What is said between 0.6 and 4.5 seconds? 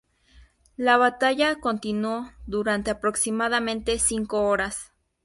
La batalla continuó durante aproximadamente cinco